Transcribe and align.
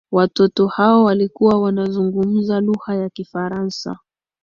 watoto 0.11 0.67
hao 0.67 1.03
walikuwa 1.03 1.59
wanazungumza 1.61 2.59
lugha 2.59 2.95
ya 2.95 3.09
kifaransa 3.09 3.99